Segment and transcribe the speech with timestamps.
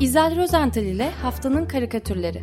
[0.00, 2.42] İzel Rozental ile Haftanın Karikatürleri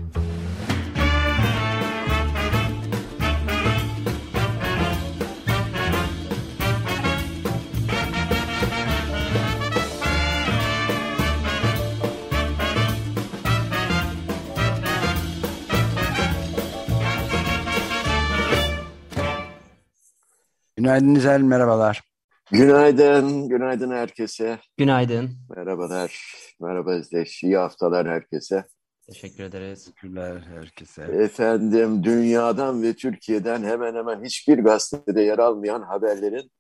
[20.78, 22.13] Günaydın İzel, merhabalar.
[22.54, 24.60] Günaydın, günaydın herkese.
[24.78, 25.30] Günaydın.
[25.56, 26.24] Merhabalar,
[26.62, 27.44] merhaba Özdeş.
[27.44, 28.66] İyi haftalar herkese.
[29.08, 29.86] Teşekkür ederiz.
[29.86, 31.02] Teşekkürler herkese.
[31.02, 36.52] Efendim, dünyadan ve Türkiye'den hemen hemen hiçbir gazetede yer almayan haberlerin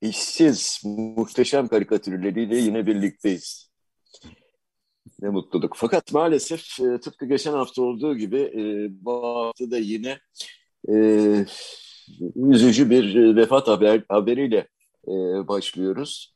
[0.00, 0.82] işsiz,
[1.16, 3.70] muhteşem karikatürleriyle yine birlikteyiz.
[5.20, 5.72] Ne mutluluk.
[5.76, 10.18] Fakat maalesef e, tıpkı geçen hafta olduğu gibi e, bu hafta da yine
[10.88, 10.94] e,
[12.36, 14.68] üzücü bir vefat haber, haberiyle
[15.08, 16.34] e, başlıyoruz.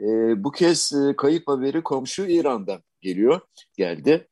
[0.00, 0.04] E,
[0.44, 3.40] bu kez e, kayıp haberi komşu İran'dan geliyor,
[3.76, 4.28] geldi.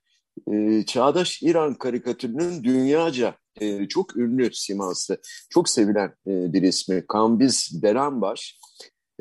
[0.53, 7.83] E, çağdaş İran karikatürünün dünyaca e, çok ünlü siması, çok sevilen e, bir ismi Kambiz
[7.83, 8.59] Beranbaş.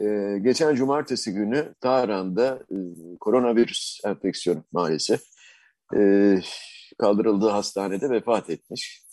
[0.02, 2.78] E, geçen cumartesi günü Tahran'da e,
[3.20, 5.22] koronavirüs enfeksiyonu maalesef
[5.98, 6.40] e,
[6.98, 9.03] kaldırıldığı hastanede vefat etmiş.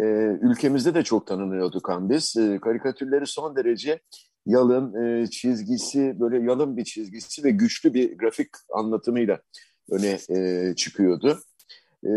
[0.00, 0.04] E,
[0.42, 2.36] ülkemizde de çok tanınıyordu Kambiz.
[2.36, 4.00] E, karikatürleri son derece
[4.46, 9.40] yalın e, çizgisi, böyle yalın bir çizgisi ve güçlü bir grafik anlatımıyla
[9.90, 11.38] öne e, çıkıyordu.
[12.04, 12.10] E,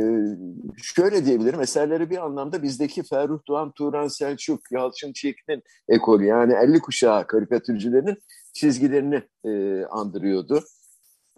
[0.77, 6.80] şöyle diyebilirim, eserleri bir anlamda bizdeki Ferruh Doğan, Turan Selçuk, Yalçın Çiğit'in ekolü yani 50
[6.80, 8.17] kuşağı karikatürcülerinin
[8.53, 10.64] çizgilerini e, andırıyordu.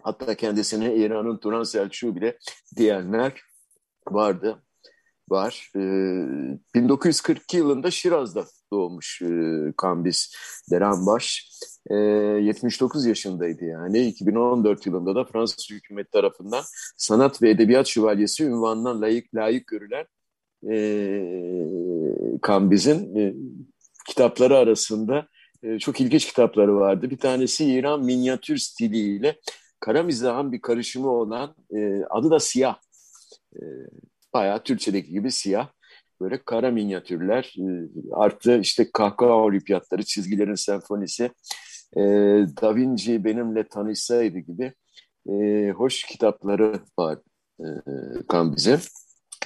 [0.02, 2.38] Hatta kendisine İran'ın Turan Selçuk'u bile
[2.76, 3.42] diyenler
[4.08, 4.62] vardı,
[5.28, 5.70] var.
[5.76, 5.80] E,
[6.74, 10.34] 1942 yılında Şiraz'da doğmuş e, Kambiz
[10.70, 11.48] Deranbaş.
[11.90, 14.06] E, 79 yaşındaydı yani.
[14.06, 16.62] 2014 yılında da Fransız hükümeti tarafından
[16.96, 20.04] sanat ve edebiyat şövalyesi ünvanından layık layık görülen
[20.70, 20.76] e,
[22.42, 23.34] Kambiz'in e,
[24.08, 25.26] kitapları arasında
[25.62, 27.10] e, çok ilginç kitapları vardı.
[27.10, 29.40] Bir tanesi İran minyatür stiliyle
[29.80, 32.76] kara mizahın bir karışımı olan e, adı da Siyah.
[33.56, 33.60] E,
[34.32, 35.68] bayağı Türkçedeki gibi siyah
[36.22, 37.64] böyle kara minyatürler, e,
[38.12, 41.30] artı işte kahkaha olimpiyatları, çizgilerin senfonisi,
[41.96, 42.00] e,
[42.62, 44.72] Da Vinci benimle tanışsaydı gibi
[45.30, 47.18] e, hoş kitapları var
[47.60, 47.66] e,
[48.28, 48.78] Kambiz'in.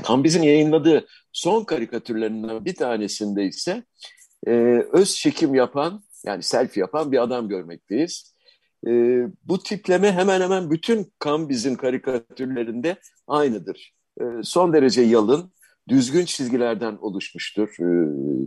[0.02, 3.84] Kambiz'in yayınladığı son karikatürlerinden bir tanesinde ise
[4.46, 4.52] e,
[4.92, 8.34] öz çekim yapan, yani selfie yapan bir adam görmekteyiz.
[8.86, 8.90] E,
[9.44, 13.94] bu tipleme hemen hemen bütün Kambiz'in karikatürlerinde aynıdır.
[14.20, 15.52] E, son derece yalın,
[15.88, 17.88] düzgün çizgilerden oluşmuştur e,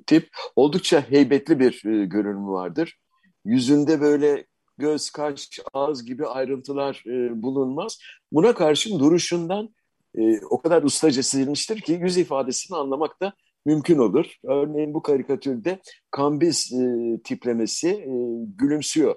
[0.08, 0.30] tip.
[0.56, 3.00] Oldukça heybetli bir e, görünümü vardır.
[3.46, 4.46] Yüzünde böyle
[4.78, 8.00] göz, kaş, ağız gibi ayrıntılar e, bulunmaz.
[8.32, 9.70] Buna karşın duruşundan
[10.18, 13.34] e, o kadar ustaca çizilmiştir ki yüz ifadesini anlamak da
[13.66, 14.36] mümkün olur.
[14.44, 15.80] Örneğin bu karikatürde
[16.12, 18.12] kambiz e, tiplemesi e,
[18.56, 19.16] gülümsüyor.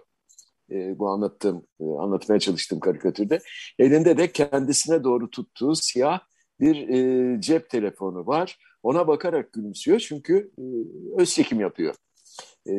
[0.71, 3.41] E, bu anlattığım, e, anlatmaya çalıştığım karikatürde.
[3.79, 6.21] Elinde de kendisine doğru tuttuğu siyah
[6.63, 8.59] bir e, cep telefonu var.
[8.83, 10.63] Ona bakarak gülümsüyor çünkü e,
[11.21, 11.95] öz çekim yapıyor.
[12.69, 12.73] E,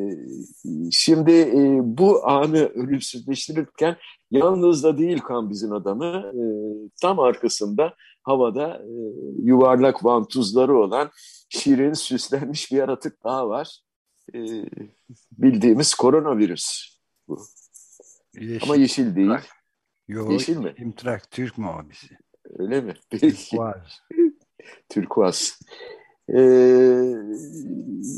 [0.92, 3.98] şimdi e, bu anı ölümsüzleştirirken
[4.32, 6.44] yalnız da değil Kambiz'in adamı e,
[7.02, 8.92] tam arkasında havada e,
[9.44, 11.12] yuvarlak vantuzları olan
[11.50, 13.80] şirin süslenmiş bir yaratık daha var.
[14.34, 14.40] E,
[15.32, 17.42] bildiğimiz koronavirüs bu.
[18.34, 18.64] Yeşil.
[18.64, 19.32] Ama yeşil değil.
[20.08, 20.74] Yo, yeşil mi?
[20.78, 22.18] İmtrak Türk mavisi.
[22.60, 22.94] Öyle mi?
[23.10, 24.02] Türkuaz.
[24.90, 25.60] Türkuaz.
[26.30, 27.14] Ee,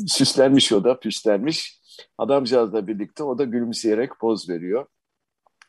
[0.08, 1.82] süslenmiş o da, püslenmiş.
[2.18, 4.86] Adamcağızla birlikte o da gülümseyerek poz veriyor.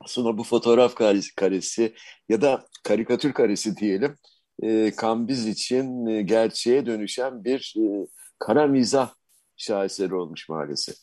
[0.07, 0.95] Sonra bu fotoğraf
[1.37, 1.95] karesi
[2.29, 4.17] ya da karikatür karesi diyelim,
[4.63, 8.07] e, Kambiz için e, gerçeğe dönüşen bir e,
[8.39, 9.15] kara mizah
[9.57, 10.97] şaheseri olmuş maalesef.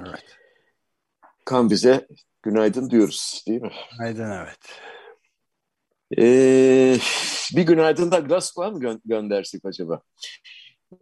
[0.00, 0.36] Evet.
[1.44, 2.06] Kambiz'e
[2.42, 3.72] günaydın diyoruz değil mi?
[3.92, 4.58] Günaydın evet.
[6.18, 6.96] Ee,
[7.56, 10.02] bir günaydın da Glasgow'a mı gö göndersek acaba?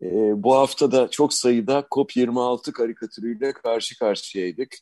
[0.03, 4.75] Ee, bu hafta da çok sayıda COP26 karikatürüyle karşı karşıyaydık.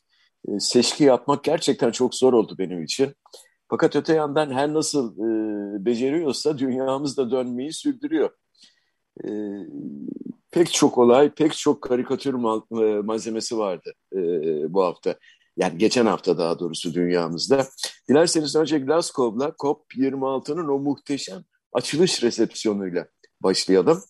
[0.47, 3.13] Ee, seçki yapmak gerçekten çok zor oldu benim için.
[3.69, 8.29] Fakat öte yandan her nasıl e, beceriyorsa dünyamız da dönmeyi sürdürüyor.
[9.25, 9.29] E,
[10.51, 14.19] pek çok olay, pek çok karikatür mal, e, malzemesi vardı e,
[14.73, 15.15] bu hafta.
[15.59, 17.67] Yani geçen hafta daha doğrusu dünyamızda.
[18.09, 23.07] Dilerseniz önce Glasgow'la COP26'nın o muhteşem açılış resepsiyonuyla
[23.41, 24.03] başlayalım.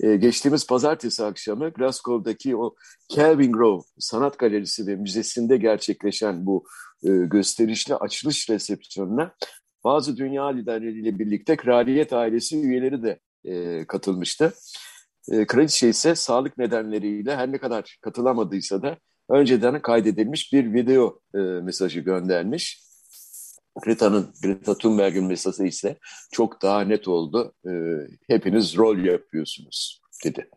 [0.00, 2.74] Ee, geçtiğimiz pazartesi akşamı Glasgow'daki o
[3.08, 6.64] Kelvin Grove Sanat Galerisi ve Müzesi'nde gerçekleşen bu
[7.04, 9.34] e, gösterişli açılış resepsiyonuna
[9.84, 14.54] bazı dünya liderleriyle birlikte kraliyet ailesi üyeleri de e, katılmıştı.
[15.32, 18.98] E, kraliçe ise sağlık nedenleriyle her ne kadar katılamadıysa da
[19.28, 22.82] önceden kaydedilmiş bir video e, mesajı göndermiş.
[23.82, 25.96] Greta'nın, Greta Thunberg'in mesajı ise
[26.32, 27.54] çok daha net oldu.
[27.66, 27.72] E,
[28.28, 30.48] hepiniz rol yapıyorsunuz dedi.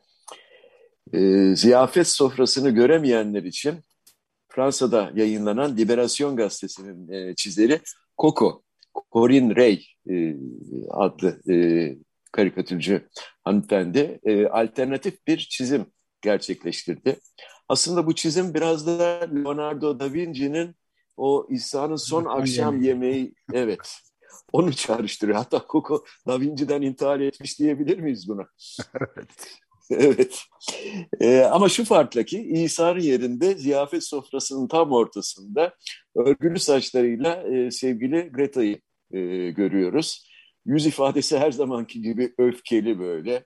[1.13, 3.75] E, ziyafet sofrasını göremeyenler için
[4.49, 7.79] Fransa'da yayınlanan Liberasyon gazetesinin e, çizeri
[8.17, 8.63] Coco,
[9.11, 10.35] Corinne Ray e,
[10.89, 11.55] adlı e,
[12.31, 13.07] karikatürcü
[13.43, 15.85] hanımefendi e, alternatif bir çizim
[16.21, 17.19] gerçekleştirdi.
[17.69, 20.75] Aslında bu çizim biraz da Leonardo da Vinci'nin
[21.17, 24.01] o İsa'nın son akşam yemeği evet
[24.53, 25.37] onu çağrıştırıyor.
[25.37, 28.47] Hatta Coco Da Vinci'den intihar etmiş diyebilir miyiz buna?
[29.17, 29.57] evet.
[29.89, 30.43] evet.
[31.21, 35.75] Ee, ama şu farkla ki İsa'nın yerinde ziyafet sofrasının tam ortasında
[36.15, 38.81] örgülü saçlarıyla e, sevgili Greta'yı
[39.11, 39.19] e,
[39.51, 40.29] görüyoruz.
[40.65, 43.45] Yüz ifadesi her zamanki gibi öfkeli böyle.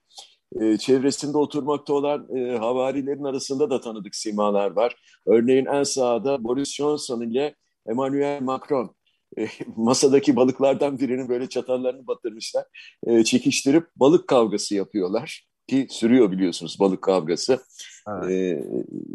[0.55, 4.95] E, çevresinde oturmakta olan e, havarilerin arasında da tanıdık simalar var.
[5.27, 7.55] Örneğin en sağda Boris Johnson ile
[7.89, 8.95] Emmanuel Macron
[9.37, 12.65] e, masadaki balıklardan birinin böyle çatallarını batırmışlar.
[13.07, 17.59] E, çekiştirip balık kavgası yapıyorlar ki sürüyor biliyorsunuz balık kavgası
[18.07, 18.29] evet.
[18.29, 18.63] e,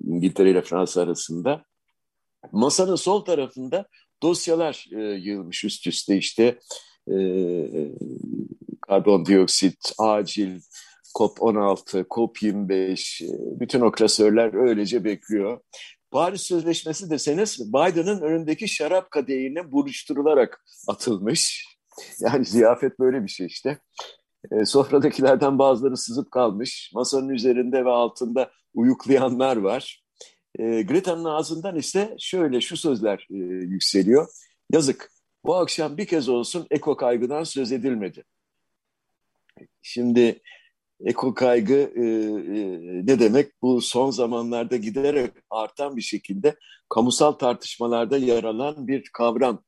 [0.06, 1.64] İngiltere ile Fransa arasında.
[2.52, 3.88] Masanın sol tarafında
[4.22, 6.58] dosyalar e, yığılmış üst üste işte
[7.10, 7.16] e,
[8.88, 10.60] karbondioksit, acil,
[11.14, 15.60] COP16, COP25 e, bütün o klasörler öylece bekliyor.
[16.10, 21.66] Paris Sözleşmesi deseniz Biden'ın önündeki şarap kadehine buruşturularak atılmış.
[22.20, 23.78] Yani ziyafet böyle bir şey işte.
[24.52, 26.90] E, sofradakilerden bazıları sızıp kalmış.
[26.94, 30.04] Masanın üzerinde ve altında uyuklayanlar var.
[30.58, 34.28] E, Greta'nın ağzından ise şöyle şu sözler e, yükseliyor.
[34.72, 35.10] Yazık,
[35.44, 38.24] bu akşam bir kez olsun eko kaygıdan söz edilmedi.
[39.82, 40.40] Şimdi
[41.04, 43.62] eko kaygı e, e, ne demek?
[43.62, 46.56] Bu son zamanlarda giderek artan bir şekilde
[46.88, 49.62] kamusal tartışmalarda yer alan bir kavram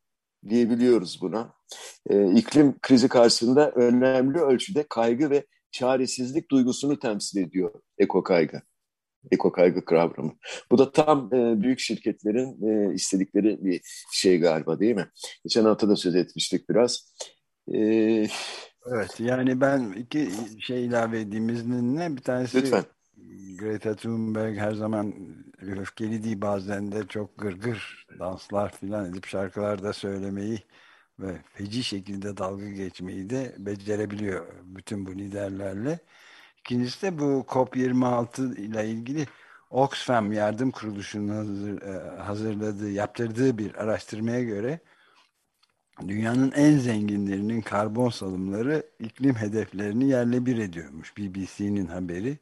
[0.48, 1.54] diyebiliyoruz buna.
[2.10, 8.62] E, iklim krizi karşısında önemli ölçüde kaygı ve çaresizlik duygusunu temsil ediyor eko kaygı.
[9.30, 10.32] Eko kaygı kavramı.
[10.70, 13.80] Bu da tam e, büyük şirketlerin e, istedikleri bir
[14.12, 15.06] şey galiba değil mi?
[15.44, 17.12] Geçen hafta da söz etmiştik biraz.
[17.74, 18.28] E,
[18.90, 20.30] evet yani ben iki
[20.60, 22.16] şey ilave edeyim izninle.
[22.16, 22.84] Bir tanesi Lütfen.
[23.58, 25.14] Greta Thunberg her zaman
[25.60, 30.62] öfkeli değil bazen de çok gırgır danslar filan edip şarkılar da söylemeyi
[31.18, 35.98] ve feci şekilde dalga geçmeyi de becerebiliyor bütün bu liderlerle.
[36.58, 39.26] İkincisi de bu COP26 ile ilgili
[39.70, 44.80] Oxfam Yardım Kuruluşu'nun hazır, e, hazırladığı, yaptırdığı bir araştırmaya göre
[46.00, 51.16] dünyanın en zenginlerinin karbon salımları iklim hedeflerini yerle bir ediyormuş.
[51.16, 52.38] BBC'nin haberi.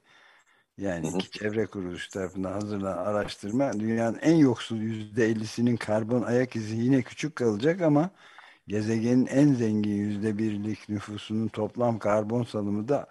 [0.78, 6.76] Yani iki çevre kuruluşu tarafından hazırlanan araştırma dünyanın en yoksul yüzde ellisinin karbon ayak izi
[6.76, 8.10] yine küçük kalacak ama
[8.68, 13.06] gezegenin en zengin yüzde birlik nüfusunun toplam karbon salımı da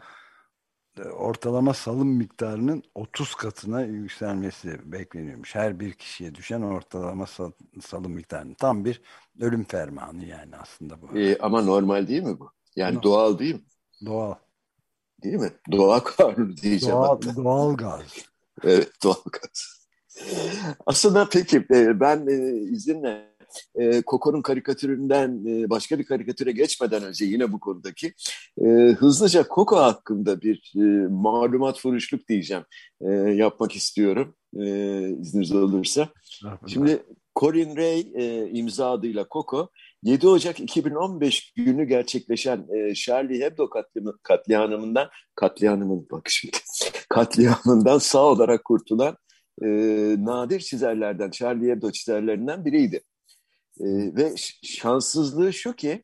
[1.02, 5.56] ortalama salım miktarının 30 katına yükselmesi bekleniyormuş.
[5.56, 7.26] Her bir kişiye düşen ortalama
[7.82, 9.02] salım miktarının tam bir
[9.40, 11.18] ölüm fermanı yani aslında bu.
[11.18, 12.52] Ee, ama normal değil mi bu?
[12.76, 13.04] Yani no.
[13.04, 13.62] doğal değil mi?
[14.06, 14.36] Doğal.
[15.24, 15.52] Değil mi?
[15.72, 16.96] Doğal kanunu diyeceğim.
[16.96, 18.02] Doğal, doğal gaz.
[18.64, 19.84] evet doğal gaz.
[20.86, 23.33] Aslında peki e, ben e, izinle
[23.76, 28.14] e, Koko'nun karikatüründen e, başka bir karikatüre geçmeden önce yine bu konudaki
[28.62, 28.68] e,
[29.00, 32.64] hızlıca Koko hakkında bir e, malumat furuşluk diyeceğim
[33.02, 34.66] e, yapmak istiyorum e,
[35.22, 36.10] izniniz olursa.
[36.68, 37.04] Şimdi
[37.40, 39.70] Corin Ray e, imza adıyla Koko
[40.04, 46.58] 7 Ocak 2015 günü gerçekleşen e, Charlie Hebdo katliamı, katliamından katliamının bak şimdi
[47.10, 49.18] katliamından sağ olarak kurtulan
[49.62, 49.68] e,
[50.20, 53.02] nadir çizerlerden Charlie Hebdo çizerlerinden biriydi.
[53.80, 56.04] E, ve şanssızlığı şu ki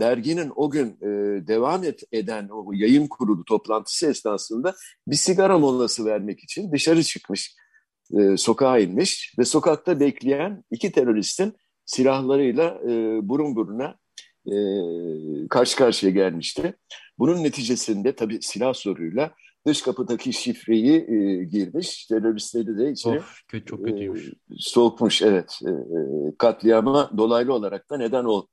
[0.00, 1.06] derginin o gün e,
[1.46, 4.74] devam et, eden o yayın kurulu toplantısı esnasında
[5.06, 7.56] bir sigara molası vermek için dışarı çıkmış,
[8.18, 11.54] e, sokağa inmiş ve sokakta bekleyen iki teröristin
[11.86, 13.98] silahlarıyla e, burun buruna
[14.46, 14.54] e,
[15.48, 16.76] karşı karşıya gelmişti.
[17.18, 19.34] Bunun neticesinde tabii silah soruyla
[19.66, 22.06] dış kapıdaki şifreyi e, girmiş.
[22.06, 24.28] Teröristleri de içeri of, çok kötüymüş.
[24.28, 25.22] E, sokmuş.
[25.22, 25.60] Evet.
[25.66, 25.70] E,
[26.38, 28.46] katliama dolaylı olarak da neden ol,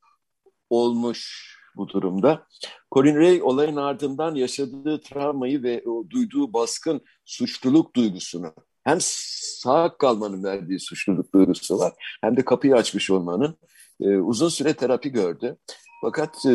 [0.70, 2.48] olmuş bu durumda.
[2.92, 8.54] Colin Ray olayın ardından yaşadığı travmayı ve o duyduğu baskın suçluluk duygusunu
[8.84, 13.58] hem sağ kalmanın verdiği suçluluk duygusu var hem de kapıyı açmış olmanın
[14.02, 15.58] e, uzun süre terapi gördü.
[16.02, 16.52] Fakat e,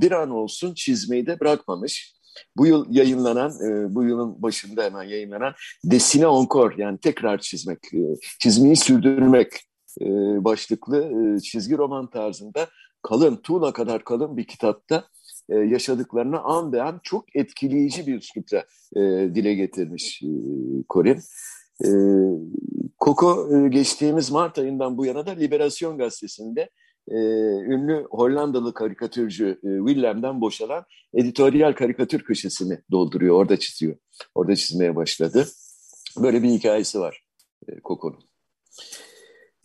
[0.00, 2.14] bir an olsun çizmeyi de bırakmamış.
[2.56, 5.52] Bu yıl yayınlanan, e, bu yılın başında hemen yayınlanan
[5.84, 8.00] Desine Encore yani tekrar çizmek, e,
[8.40, 9.52] çizmeyi sürdürmek
[10.00, 10.04] e,
[10.44, 11.10] başlıklı
[11.42, 12.66] çizgi roman tarzında
[13.02, 15.04] kalın, tuğla kadar kalın bir kitapta
[15.48, 18.64] yaşadıklarını an be an çok etkileyici bir üslupla
[19.34, 20.28] dile getirmiş e,
[20.90, 21.20] Corin.
[21.84, 21.88] E,
[23.68, 26.70] geçtiğimiz Mart ayından bu yana da Liberasyon gazetesinde
[27.08, 27.16] e,
[27.74, 30.84] ünlü Hollandalı karikatürcü e, Willem'den boşalan
[31.14, 33.36] editoryal karikatür köşesini dolduruyor.
[33.36, 33.96] Orada çiziyor.
[34.34, 35.46] Orada çizmeye başladı.
[36.18, 37.24] Böyle bir hikayesi var
[37.68, 38.24] e, Coco'nun.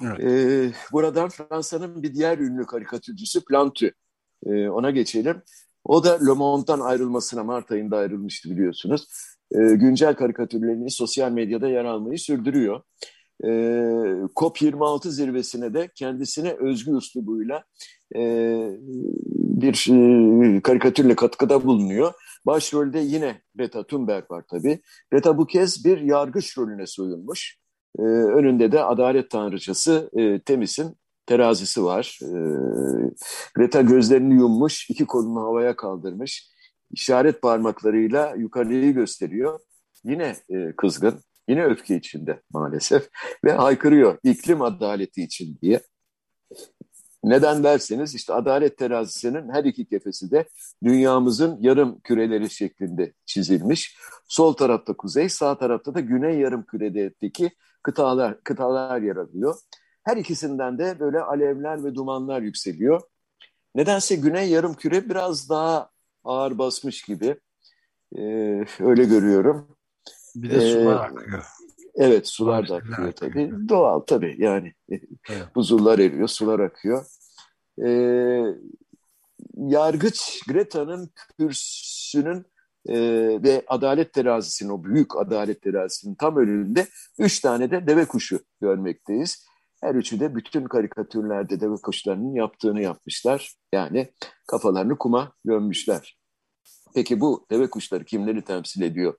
[0.04, 0.20] Evet.
[0.20, 3.90] E, buradan Fransa'nın bir diğer ünlü karikatürcüsü Plantu.
[4.46, 5.42] E, ona geçelim.
[5.84, 9.08] O da Le Monde'dan ayrılmasına Mart ayında ayrılmıştı biliyorsunuz.
[9.52, 12.82] E, güncel karikatürlerini sosyal medyada yer almayı sürdürüyor.
[13.44, 13.50] E,
[14.36, 17.64] COP26 zirvesine de kendisine özgü üslubuyla
[18.16, 18.22] e,
[19.36, 22.14] bir e, karikatürle katkıda bulunuyor.
[22.46, 24.80] Başrolde yine Greta Thunberg var tabii.
[25.12, 27.58] Greta bu kez bir yargıç rolüne soyunmuş.
[28.00, 32.20] E, önünde de adalet tanrıçası e, Temis'in terazisi var.
[32.24, 32.32] E,
[33.56, 36.50] Greta gözlerini yummuş, iki kolunu havaya kaldırmış.
[36.92, 39.60] işaret parmaklarıyla yukarıyı gösteriyor.
[40.04, 41.20] Yine e, kızgın,
[41.50, 43.10] yine öfke içinde maalesef
[43.46, 45.82] ve haykırıyor iklim adaleti için diye.
[47.24, 50.46] Neden derseniz işte adalet terazisinin her iki kefesi de
[50.84, 53.98] dünyamızın yarım küreleri şeklinde çizilmiş.
[54.28, 57.52] Sol tarafta kuzey, sağ tarafta da güney yarım küredeki
[57.84, 59.56] kıtalar, kıtalar yer alıyor.
[60.04, 63.02] Her ikisinden de böyle alevler ve dumanlar yükseliyor.
[63.76, 65.90] Nedense güney yarım küre biraz daha
[66.24, 67.36] ağır basmış gibi.
[68.18, 69.79] Ee, öyle görüyorum.
[70.36, 71.44] Bir de ee, sular akıyor.
[71.96, 73.52] Evet sular da akıyor tabii.
[73.70, 74.74] Doğal tabii yani.
[74.90, 75.04] Evet.
[75.56, 77.06] Buzullar eriyor, sular akıyor.
[77.86, 78.44] Ee,
[79.58, 82.46] yargıç Greta'nın kürsünün
[82.86, 82.98] e,
[83.44, 86.88] ve adalet terazisinin, o büyük adalet terazisinin tam önünde
[87.20, 89.46] üç tane de deve kuşu görmekteyiz.
[89.82, 93.54] Her üçü de bütün karikatürlerde deve kuşlarının yaptığını yapmışlar.
[93.74, 94.14] Yani
[94.48, 96.18] kafalarını kuma gömmüşler.
[96.96, 99.14] Peki bu deve kuşları kimleri temsil ediyor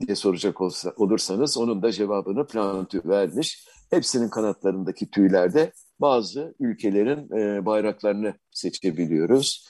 [0.00, 3.68] diye soracak olsa, olursanız onun da cevabını Plantü vermiş.
[3.90, 9.68] Hepsinin kanatlarındaki tüylerde bazı ülkelerin e, bayraklarını seçebiliyoruz.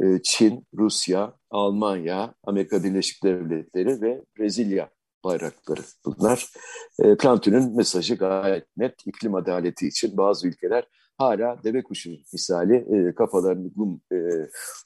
[0.00, 4.90] E, Çin, Rusya, Almanya, Amerika Birleşik Devletleri ve Brezilya
[5.24, 6.48] bayrakları bunlar.
[6.98, 9.06] E, Plantün'ün mesajı gayet net.
[9.06, 10.84] İklim adaleti için bazı ülkeler
[11.18, 14.16] hala deve kuşu misali e, kafalarını kum, e,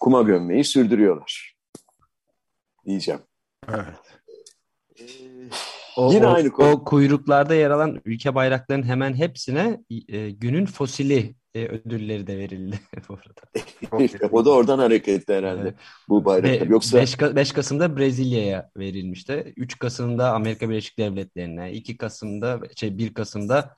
[0.00, 1.56] kuma gömmeyi sürdürüyorlar.
[2.86, 3.20] Diyeceğim.
[3.68, 4.16] Evet.
[5.00, 5.04] Ee,
[5.96, 6.70] o, Yine o, aynı konu.
[6.70, 12.80] O kuyruklarda yer alan ülke bayraklarının hemen hepsine e, günün fosili e, ödülleri de verildi
[13.08, 14.28] bu arada.
[14.32, 15.74] o da oradan hareketli herhalde evet.
[16.08, 16.66] bu bayraklar.
[16.66, 19.52] Yoksa 5, 5 Kasım'da Brezilya'ya verilmişti.
[19.56, 23.76] 3 Kasım'da Amerika Birleşik Devletleri'ne, 2 Kasım'da şey 1 Kasım'da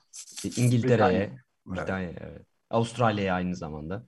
[0.56, 1.30] İngiltere'ye,
[1.66, 2.42] Britanya, evet.
[2.70, 4.06] Avustralya'ya aynı zamanda.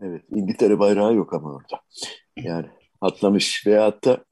[0.00, 1.80] Evet, İngiltere bayrağı yok ama orada.
[2.36, 2.66] Yani
[3.00, 4.24] atlamış veya hatta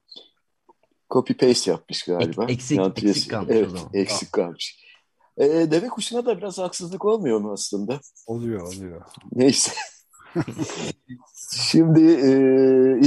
[1.13, 2.45] copy paste yapmış galiba.
[2.45, 3.89] Eksik, eksik kalmış evet, o zaman.
[3.93, 4.83] Eksik kalmış.
[5.37, 7.99] E, deve kuşuna da biraz haksızlık olmuyor mu aslında?
[8.27, 9.01] Oluyor, oluyor.
[9.35, 9.71] Neyse.
[11.51, 12.31] Şimdi e,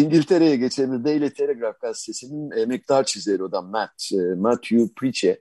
[0.01, 1.05] İngiltere'ye geçelim.
[1.05, 5.41] Daily Telegraph gazetesinin emektar çizeri o da Matt, e, Matthew Preach'e.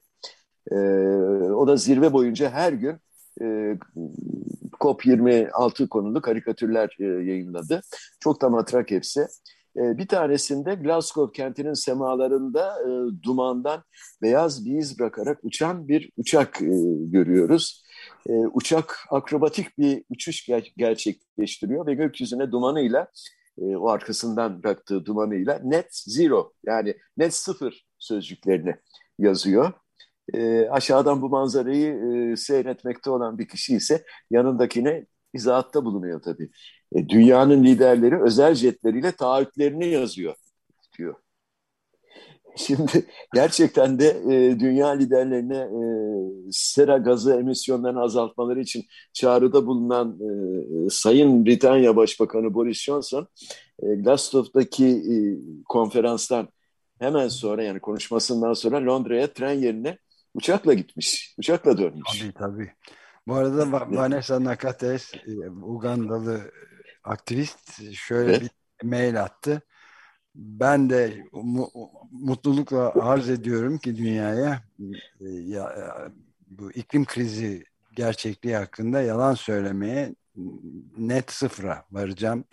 [0.72, 0.76] E,
[1.52, 2.98] o da zirve boyunca her gün
[3.42, 3.78] e,
[4.80, 7.82] COP26 konulu karikatürler e, yayınladı.
[8.20, 9.28] Çok da matrak hepsi.
[9.78, 12.90] Ee, bir tanesinde Glasgow kentinin semalarında e,
[13.24, 13.84] dumandan
[14.22, 16.68] beyaz bir iz bırakarak uçan bir uçak e,
[17.06, 17.84] görüyoruz.
[18.30, 23.08] E, uçak akrobatik bir uçuş ger gerçekleştiriyor ve gökyüzüne dumanıyla,
[23.58, 28.76] e, o arkasından bıraktığı dumanıyla net zero yani net sıfır sözcüklerini
[29.20, 29.74] yazıyor.
[30.34, 36.50] E, aşağıdan bu manzarayı e, seyretmekte olan bir kişi ise yanındakine izahatta bulunuyor tabii.
[36.96, 40.36] E, dünyanın liderleri özel jetleriyle taahhütlerini yazıyor
[40.98, 41.16] diyor.
[42.58, 45.82] Şimdi gerçekten de e, dünya liderlerine e,
[46.52, 53.28] sera gazı emisyonlarını azaltmaları için çağrıda bulunan e, Sayın Britanya Başbakanı Boris Johnson
[53.80, 55.16] e, Glasgow'daki e,
[55.66, 56.48] konferanstan
[57.00, 59.98] hemen sonra yani konuşmasından sonra Londra'ya tren yerine
[60.34, 61.36] uçakla gitmiş.
[61.38, 62.20] Uçakla dönmüş.
[62.22, 62.72] Tabii tabii.
[63.28, 66.52] Bu arada Vanessa Nakates, e, Ugandalı
[67.06, 68.52] aktivist şöyle evet.
[68.82, 69.62] bir mail attı.
[70.36, 71.72] Ben de mu
[72.12, 74.64] mutlulukla arz ediyorum ki dünyaya
[75.22, 75.84] e, ya, e,
[76.48, 80.16] bu iklim krizi gerçekliği hakkında yalan söylemeye
[80.98, 82.46] net sıfıra varacağım.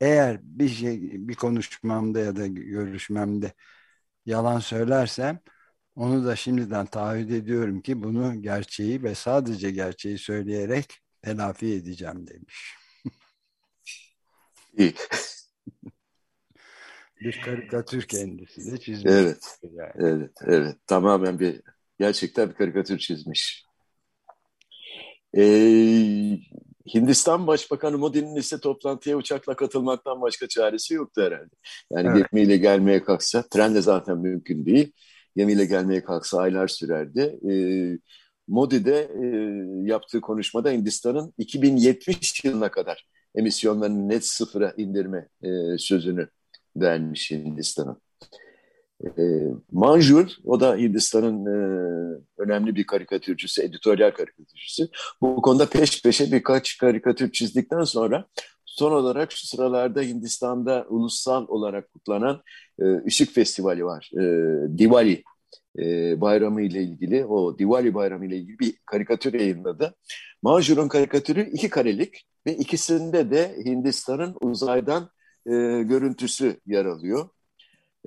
[0.00, 3.52] Eğer bir şey bir konuşmamda ya da görüşmemde
[4.26, 5.40] yalan söylersem
[5.96, 12.79] onu da şimdiden taahhüt ediyorum ki bunu gerçeği ve sadece gerçeği söyleyerek telafi edeceğim demiş.
[14.78, 14.94] İyi.
[17.20, 19.12] bir karikatür kendisi de çizmiş.
[19.12, 19.92] Evet, yani.
[19.94, 20.76] evet, evet.
[20.86, 21.60] Tamamen bir,
[21.98, 23.64] gerçekten bir karikatür çizmiş.
[25.36, 26.38] Ee,
[26.94, 31.54] Hindistan Başbakanı Modi'nin ise toplantıya uçakla katılmaktan başka çaresi yoktu herhalde.
[31.92, 32.30] Yani evet.
[32.30, 34.92] gemiyle gelmeye kalksa, tren de zaten mümkün değil.
[35.36, 37.38] Gemiyle gelmeye kalksa aylar sürerdi.
[37.50, 37.98] Ee,
[38.48, 39.26] Modi de e,
[39.90, 46.28] yaptığı konuşmada Hindistan'ın 2070 yılına kadar emisyonlarını net sıfıra indirme e, sözünü
[46.76, 48.00] vermiş Hindistan'ın.
[49.04, 49.22] E,
[49.72, 51.56] Manjul, o da Hindistan'ın e,
[52.38, 54.88] önemli bir karikatürcüsü, editoryal karikatürcüsü.
[55.20, 58.24] Bu konuda peş peşe birkaç karikatür çizdikten sonra
[58.64, 62.42] son olarak şu sıralarda Hindistan'da ulusal olarak kutlanan
[62.82, 64.10] e, Işık Festivali var.
[64.14, 64.22] E,
[64.78, 65.22] Diwali
[65.78, 69.94] e, bayramı ile ilgili, o Diwali bayramı ile ilgili bir karikatür yayınladı.
[70.42, 75.10] Manjur'un karikatürü iki karelik ve ikisinde de Hindistan'ın uzaydan
[75.46, 75.50] e,
[75.82, 77.28] görüntüsü yer alıyor.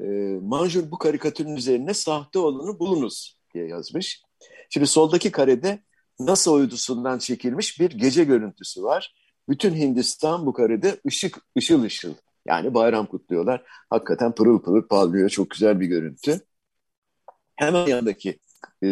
[0.01, 0.03] E,
[0.41, 4.21] Manjur bu karikatürün üzerine sahte olanı bulunuz diye yazmış.
[4.69, 5.83] Şimdi soldaki karede
[6.19, 9.15] NASA uydusundan çekilmiş bir gece görüntüsü var.
[9.49, 12.13] Bütün Hindistan bu karede ışık ışıl ışıl.
[12.45, 13.63] Yani bayram kutluyorlar.
[13.89, 15.29] Hakikaten pırıl pırıl parlıyor.
[15.29, 16.41] Çok güzel bir görüntü.
[17.55, 18.29] Hemen yanındaki
[18.83, 18.87] e,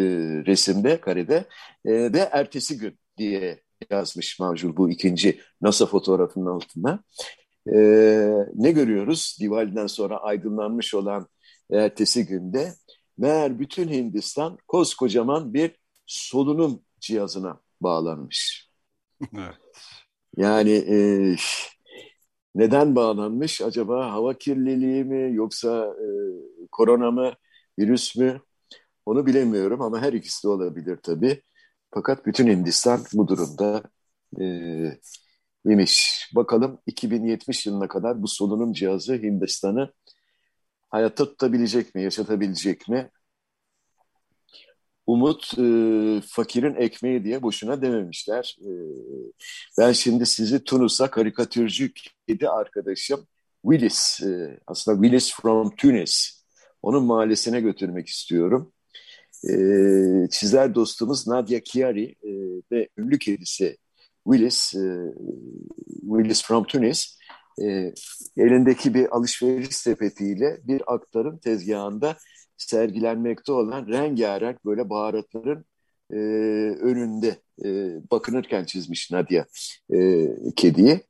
[0.46, 1.44] resimde, karede
[1.84, 7.04] e, ve ertesi gün diye yazmış Mavcul bu ikinci NASA fotoğrafının altına.
[7.66, 7.78] E,
[8.54, 9.36] ne görüyoruz?
[9.40, 11.28] Diwali'den sonra aydınlanmış olan
[11.72, 12.74] ertesi günde
[13.18, 15.76] meğer bütün Hindistan koskocaman bir
[16.06, 18.70] solunum cihazına bağlanmış.
[19.38, 19.56] Evet.
[20.36, 20.96] Yani e,
[22.54, 23.62] neden bağlanmış?
[23.62, 26.06] Acaba hava kirliliği mi yoksa e,
[26.70, 27.32] korona mı,
[27.78, 28.40] virüs mü?
[29.06, 31.42] Onu bilemiyorum ama her ikisi de olabilir tabii.
[31.94, 33.82] Fakat bütün Hindistan bu durumda
[34.40, 34.44] e,
[35.64, 36.30] imiş.
[36.34, 39.92] Bakalım 2070 yılına kadar bu solunum cihazı Hindistan'ı
[40.90, 43.10] hayatta tutabilecek mi, yaşatabilecek mi?
[45.06, 45.64] Umut e,
[46.26, 48.56] fakirin ekmeği diye boşuna dememişler.
[48.60, 48.70] E,
[49.78, 51.92] ben şimdi sizi Tunus'a karikatürcü
[52.28, 53.26] kedi arkadaşım
[53.62, 56.44] Willis, e, aslında Willis from Tunis,
[56.82, 58.72] onun mahallesine götürmek istiyorum
[59.50, 59.54] e,
[60.30, 62.30] çizer dostumuz Nadia Chiari e,
[62.72, 63.76] ve ünlü kedisi
[64.24, 65.12] Willis, e,
[66.00, 67.18] Willis from Tunis
[67.62, 67.92] e,
[68.36, 72.16] elindeki bir alışveriş sepetiyle bir aktarın tezgahında
[72.56, 75.64] sergilenmekte olan rengarenk böyle baharatların
[76.10, 76.16] e,
[76.80, 79.44] önünde e, bakınırken çizmiş Nadia
[79.94, 81.00] e, kediyi.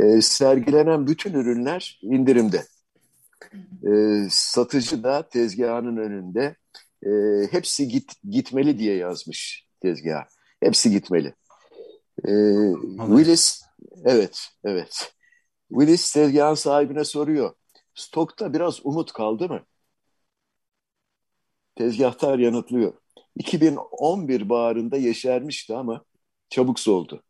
[0.00, 2.64] E, sergilenen bütün ürünler indirimde.
[3.86, 6.56] E, satıcı da tezgahının önünde
[7.04, 7.10] e,
[7.50, 10.24] hepsi git, gitmeli diye yazmış tezgah.
[10.60, 11.34] Hepsi gitmeli.
[12.28, 12.32] E,
[12.98, 13.62] Willis,
[14.04, 15.14] evet, evet.
[15.68, 17.54] Willis tezgahın sahibine soruyor.
[17.94, 19.66] Stokta biraz umut kaldı mı?
[21.76, 22.92] Tezgahtar yanıtlıyor.
[23.36, 26.04] 2011 baharında yeşermişti ama
[26.48, 27.22] çabuk soldu.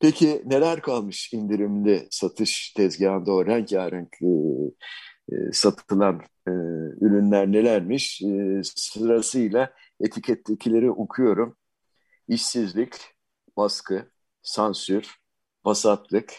[0.00, 4.30] Peki neler kalmış indirimli satış tezgahında o rengarenk e,
[5.30, 6.50] e, satılan e,
[7.00, 8.22] ürünler nelermiş?
[8.22, 11.56] E, sırasıyla etikettekileri okuyorum.
[12.28, 12.94] İşsizlik,
[13.56, 14.10] baskı,
[14.42, 15.16] sansür,
[15.64, 16.34] vasatlık,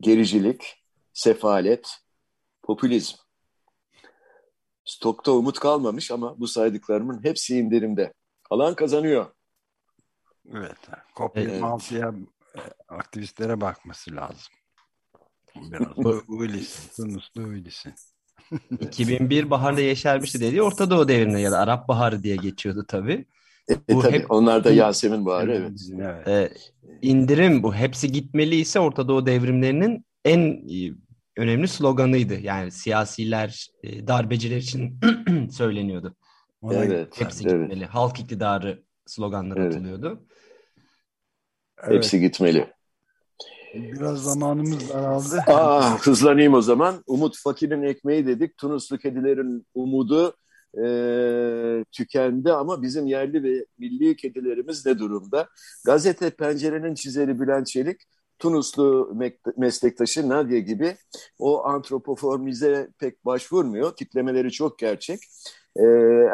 [0.00, 1.88] gericilik, sefalet,
[2.62, 3.16] popülizm.
[4.84, 8.12] Stokta umut kalmamış ama bu saydıklarımın hepsi indirimde.
[8.50, 9.26] Alan kazanıyor.
[10.52, 10.76] Evet.
[11.14, 11.60] Kopya evet.
[11.60, 12.14] mafya
[12.56, 14.54] e, aktivistlere bakması lazım.
[15.56, 17.94] Biraz Willis, Tunuslu Willis'in.
[18.80, 20.62] 2001 baharda yeşermişti dedi.
[20.62, 23.26] Orta Doğu devrinde ya da Arap Baharı diye geçiyordu tabii.
[23.70, 25.80] E, bu tabii hep, onlar da Yasemin Baharı evet.
[26.26, 26.72] evet.
[26.82, 27.74] E, indirim bu.
[27.74, 30.92] Hepsi gitmeli ise Orta Doğu devrimlerinin en e,
[31.36, 32.40] önemli sloganıydı.
[32.40, 35.00] Yani siyasiler, e, darbeciler için
[35.50, 36.16] söyleniyordu.
[36.72, 37.20] Evet.
[37.20, 37.60] Hepsi evet.
[37.60, 37.86] gitmeli.
[37.86, 39.74] Halk iktidarı sloganları evet.
[39.74, 40.26] atılıyordu.
[41.82, 41.96] Evet.
[41.96, 42.72] Hepsi gitmeli.
[43.74, 45.40] Biraz zamanımız daraldı.
[45.46, 47.02] Aa, hızlanayım o zaman.
[47.06, 48.56] Umut Fakir'in ekmeği dedik.
[48.56, 50.34] Tunuslu kedilerin umudu
[50.84, 55.48] e, tükendi ama bizim yerli ve milli kedilerimiz ne durumda?
[55.86, 58.00] Gazete Pencere'nin çizeri Bülent Çelik,
[58.38, 59.16] Tunuslu
[59.56, 60.96] meslektaşı Nadia gibi
[61.38, 63.96] o antropoformize pek başvurmuyor.
[63.96, 65.20] Tiplemeleri çok gerçek.
[65.76, 65.84] E,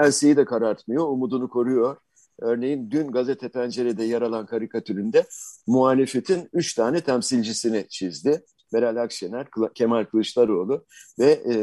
[0.04, 1.96] enseyi de karartmıyor, umudunu koruyor.
[2.40, 5.26] Örneğin dün gazete pencerede yer alan karikatüründe
[5.66, 8.44] muhalefetin üç tane temsilcisini çizdi.
[8.72, 10.84] Meral Akşener, Kemal Kılıçdaroğlu
[11.18, 11.54] ve e,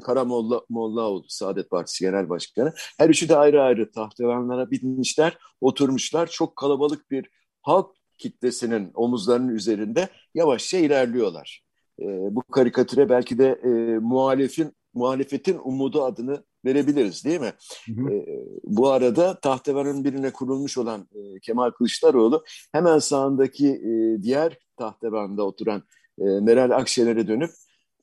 [0.00, 2.72] Kara Molla, Mollaoğlu Saadet Partisi Genel Başkanı.
[2.98, 6.26] Her üçü de ayrı ayrı tahtevanlara binmişler, oturmuşlar.
[6.26, 7.30] Çok kalabalık bir
[7.62, 7.86] halk
[8.18, 11.64] kitlesinin omuzlarının üzerinde yavaşça ilerliyorlar.
[12.00, 13.68] E, bu karikatüre belki de e,
[13.98, 17.52] muhalefin muhalefetin umudu adını verebiliriz değil mi?
[17.86, 18.12] Hı hı.
[18.12, 18.26] E,
[18.64, 25.82] bu arada tahtevanın birine kurulmuş olan e, Kemal Kılıçdaroğlu hemen sağındaki e, diğer tahtevanda oturan
[26.18, 27.50] e, Meral Akşener'e dönüp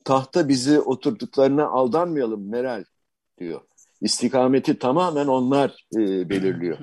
[0.04, 2.84] tahta bizi oturduklarına aldanmayalım Meral
[3.38, 3.60] diyor.
[4.00, 6.78] İstikameti tamamen onlar e, belirliyor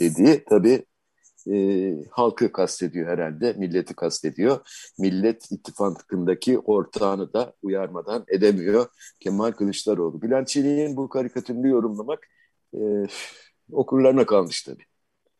[0.00, 0.84] dediği tabii
[1.52, 4.60] e, halkı kastediyor herhalde, milleti kastediyor.
[4.98, 8.86] Millet ittifakındaki ortağını da uyarmadan edemiyor
[9.20, 10.22] Kemal Kılıçdaroğlu.
[10.22, 12.26] Bülent Çelik'in bu karikatürünü yorumlamak
[12.74, 12.80] e,
[13.72, 14.84] okurlarına kalmış tabii.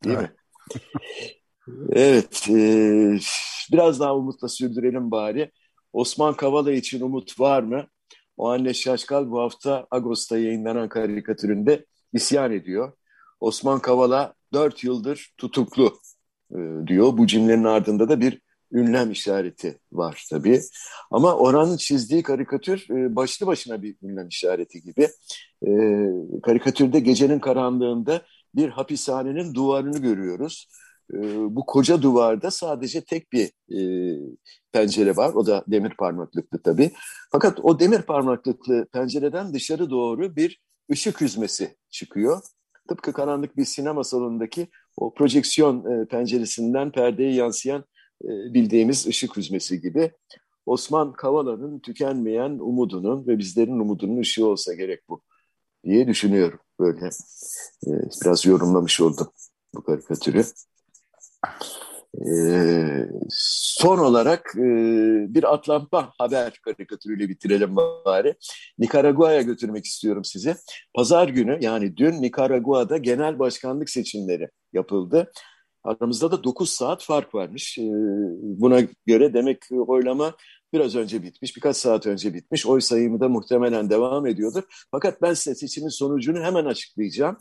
[0.05, 0.31] Değil evet.
[0.31, 0.37] mi?
[1.93, 3.19] evet, e,
[3.73, 5.53] biraz daha umutla sürdürelim bari.
[5.93, 7.87] Osman Kavala için umut var mı?
[8.37, 12.93] O anne Şaşkal bu hafta Ağustos'ta yayınlanan karikatüründe isyan ediyor.
[13.41, 15.99] Osman Kavala dört yıldır tutuklu
[16.51, 17.19] e, diyor.
[17.19, 18.41] Bu cümlenin ardında da bir
[18.73, 20.61] ünlem işareti var tabii.
[21.11, 25.09] Ama Orhan'ın çizdiği karikatür e, başlı başına bir ünlem işareti gibi.
[25.67, 25.71] E,
[26.43, 28.23] karikatürde gecenin karanlığında
[28.55, 30.69] bir hapishanenin duvarını görüyoruz.
[31.49, 33.51] Bu koca duvarda sadece tek bir
[34.73, 35.35] pencere var.
[35.35, 36.91] O da demir parmaklıklı tabii.
[37.33, 42.43] Fakat o demir parmaklıklı pencereden dışarı doğru bir ışık hüzmesi çıkıyor.
[42.89, 47.85] Tıpkı karanlık bir sinema salonundaki o projeksiyon e, penceresinden perdeye yansıyan
[48.25, 50.13] e, bildiğimiz ışık hüzmesi gibi.
[50.67, 55.23] Osman Kavala'nın tükenmeyen umudunun ve bizlerin umudunun ışığı olsa gerek bu
[55.85, 56.59] diye düşünüyorum.
[56.81, 57.07] Böyle
[57.87, 57.91] e,
[58.25, 59.29] biraz yorumlamış oldum
[59.75, 60.45] bu karikatürü.
[62.21, 64.61] Ee, son olarak e,
[65.35, 68.35] bir atlanma haber karikatürüyle bitirelim bari.
[68.79, 70.55] Nikaragua'ya götürmek istiyorum sizi.
[70.95, 75.33] Pazar günü yani dün Nikaragua'da genel başkanlık seçimleri yapıldı.
[75.85, 77.79] Aramızda da 9 saat fark varmış.
[77.79, 77.83] Ee,
[78.43, 80.35] buna göre demek ki oylama
[80.73, 82.67] biraz önce bitmiş, birkaç saat önce bitmiş.
[82.67, 84.63] Oy sayımı da muhtemelen devam ediyordur.
[84.91, 87.37] Fakat ben size seçimin sonucunu hemen açıklayacağım.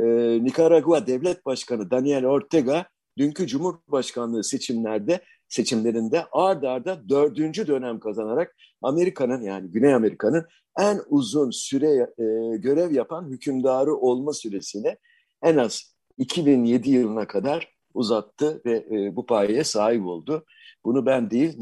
[0.00, 0.04] Ee,
[0.44, 2.86] Nikaragua Devlet Başkanı Daniel Ortega
[3.18, 10.46] dünkü Cumhurbaşkanlığı seçimlerde seçimlerinde ard arda dördüncü dönem kazanarak Amerika'nın yani Güney Amerika'nın
[10.78, 14.96] en uzun süre e, görev yapan hükümdarı olma süresini
[15.42, 20.44] en az 2007 yılına kadar uzattı ve e, bu payeye sahip oldu.
[20.84, 21.58] Bunu ben değil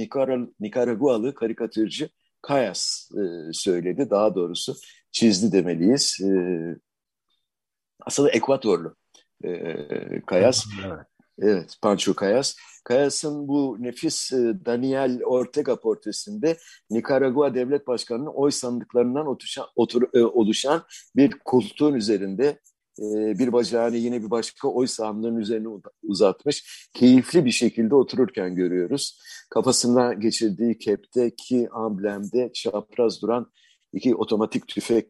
[0.60, 2.08] Nikaragualı karikatürcü
[2.42, 4.10] Kayas e, söyledi.
[4.10, 4.76] Daha doğrusu
[5.12, 6.20] çizdi demeliyiz.
[6.20, 6.28] E,
[8.00, 8.96] aslında Ekvatorlu
[9.44, 10.64] e, Kayas.
[10.86, 11.13] Evet.
[11.42, 12.56] Evet, Pancho Kayas.
[12.84, 16.58] Kayas'ın bu nefis e, Daniel Ortega portresinde
[16.90, 20.82] Nikaragua Devlet Başkanı'nın oy sandıklarından otuşan, otur, e, oluşan
[21.16, 22.46] bir koltuğun üzerinde
[22.98, 25.68] e, bir bacağını yine bir başka oy sandığının üzerine
[26.02, 26.88] uzatmış.
[26.94, 29.20] Keyifli bir şekilde otururken görüyoruz.
[29.50, 33.52] Kafasında geçirdiği kepteki amblemde çapraz duran
[33.92, 35.08] iki otomatik tüfek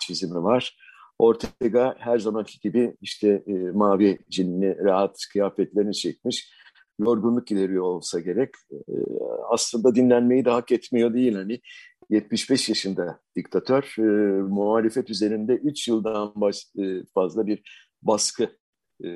[0.00, 0.76] çizimi var
[1.22, 6.52] Ortega her zamanki gibi işte e, mavi cinli rahat kıyafetlerini çekmiş.
[7.00, 8.48] Yorgunluk ileriyor olsa gerek.
[8.72, 8.94] E,
[9.50, 11.34] aslında dinlenmeyi de hak etmiyor değil.
[11.34, 11.60] Hani
[12.10, 14.02] 75 yaşında diktatör e,
[14.42, 17.62] muhalefet üzerinde 3 yıldan baş, e, fazla bir
[18.02, 18.50] baskı
[19.04, 19.08] e,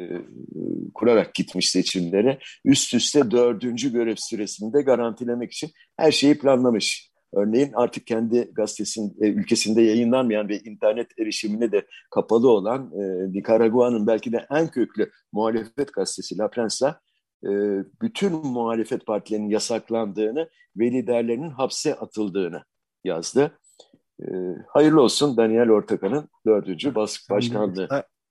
[0.95, 2.38] kurarak gitmiş seçimlere.
[2.64, 7.16] Üst üste dördüncü görev süresinde garantilemek için her şeyi planlamış.
[7.35, 14.07] Örneğin artık kendi gazetesinin e, ülkesinde yayınlanmayan ve internet erişimine de kapalı olan e, Nikaragua'nın
[14.07, 17.01] belki de en köklü muhalefet gazetesi La Prensa
[17.45, 17.51] e,
[18.03, 22.65] bütün muhalefet partilerinin yasaklandığını ve liderlerinin hapse atıldığını
[23.05, 23.59] yazdı.
[24.23, 24.27] E,
[24.69, 27.89] hayırlı olsun Daniel Ortaka'nın dördüncü bas başkanlığı.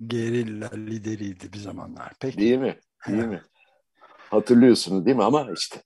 [0.07, 2.13] Gerilla lideriydi bir zamanlar.
[2.19, 2.37] Peki.
[2.37, 2.79] Değil mi?
[3.07, 3.41] Değil mi?
[4.29, 5.23] Hatırlıyorsunuz değil mi?
[5.23, 5.81] Ama işte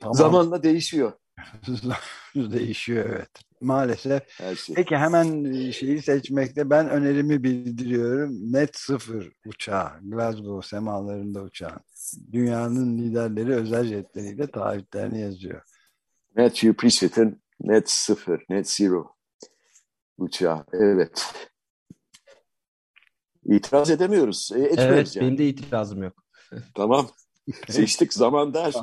[0.00, 0.14] tamam.
[0.14, 1.12] zamanla değişiyor.
[2.34, 3.30] Değişiyor evet.
[3.60, 4.22] Maalesef.
[4.58, 4.74] Şey.
[4.74, 8.52] Peki hemen e, şeyi seçmekte ben önerimi bildiriyorum.
[8.52, 9.90] Net sıfır uçağı.
[10.02, 11.80] Glasgow semalarında uçağın.
[12.32, 15.62] Dünyanın liderleri özel jetleriyle taahhütlerini yazıyor.
[16.36, 19.14] Matthew Priest'in net sıfır, net zero
[20.18, 20.64] uçağı.
[20.72, 21.34] Evet.
[23.44, 24.50] İtiraz edemiyoruz.
[24.54, 25.26] E, evet, yani.
[25.26, 26.24] benim de itirazım yok.
[26.74, 27.08] Tamam.
[27.68, 28.74] Seçtik zaman der.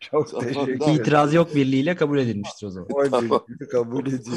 [0.00, 0.92] Çok zaman teşekkür.
[0.92, 2.88] İtiraz yok birliğiyle kabul edilmiştir o zaman.
[3.10, 3.46] tamam.
[3.72, 4.30] kabul edildi.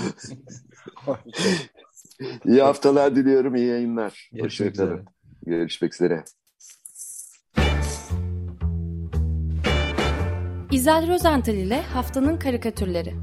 [2.45, 4.29] iyi haftalar diliyorum, iyi yayınlar.
[4.33, 4.99] Görüşmek üzere.
[5.45, 6.23] Görüşmek üzere.
[10.71, 13.15] İzel Rozental ile Haftanın Karikatürleri.